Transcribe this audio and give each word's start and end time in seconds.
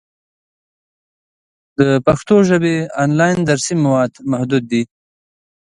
د 1.77 1.81
پښتو 2.05 2.35
ژبې 2.49 2.75
آنلاین 3.03 3.37
درسي 3.49 3.75
مواد 3.83 4.11
محدود 4.31 4.63
دي. 4.71 4.83